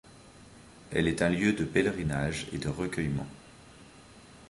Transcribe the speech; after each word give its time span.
Elle 0.91 1.07
est 1.07 1.21
un 1.21 1.29
lieu 1.29 1.53
de 1.53 1.63
pèlerinage 1.63 2.47
et 2.53 2.57
de 2.57 2.69
recueillement. 2.69 3.27